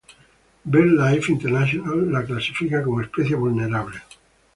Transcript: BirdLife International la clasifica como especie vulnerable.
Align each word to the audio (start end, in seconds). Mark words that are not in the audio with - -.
BirdLife 0.67 1.29
International 1.33 2.01
la 2.11 2.23
clasifica 2.25 2.81
como 2.81 3.01
especie 3.01 3.35
vulnerable. 3.35 4.01